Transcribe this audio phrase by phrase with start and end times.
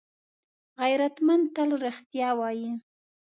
[0.81, 2.71] غیرتمند تل رښتیا وايي